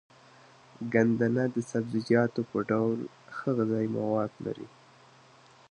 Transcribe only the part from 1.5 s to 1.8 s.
د